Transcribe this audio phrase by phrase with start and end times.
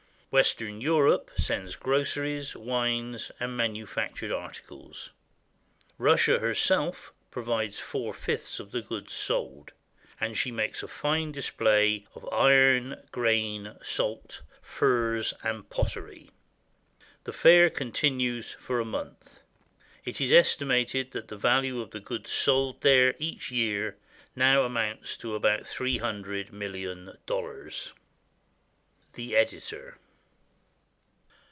[0.31, 5.09] Western Europe sends groceries, wines, and manufactured articles.
[5.97, 9.73] Russia herself provides four fifths of the goods sold;
[10.21, 16.31] and she makes a fine display of iron, grain, salt, furs, and pottery.
[17.25, 19.41] The fair continues for a month.
[20.05, 23.97] It is estimated that the value of the goods sold there each year
[24.33, 27.91] now amounts to about three hundred million dollars.
[29.11, 29.97] The Editor.